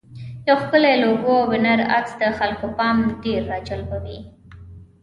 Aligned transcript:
یو 0.47 0.57
ښکلی 0.61 0.93
لوګو 1.03 1.31
او 1.41 1.47
بنر 1.51 1.79
عکس 1.95 2.11
د 2.21 2.23
خلکو 2.39 2.65
پام 2.77 2.97
ډېر 3.23 3.41
راجلبوي. 3.53 4.19